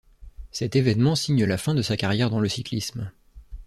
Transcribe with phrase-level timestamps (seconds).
[0.51, 3.11] Cet événement signe la fin de sa carrière dans le cyclisme.